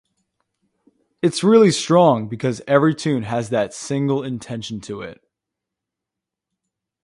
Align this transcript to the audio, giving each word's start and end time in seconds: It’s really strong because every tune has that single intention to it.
It’s 1.21 1.43
really 1.43 1.69
strong 1.69 2.27
because 2.27 2.59
every 2.67 2.95
tune 2.95 3.21
has 3.21 3.49
that 3.51 3.71
single 3.71 4.23
intention 4.23 4.81
to 4.81 5.03
it. 5.03 5.23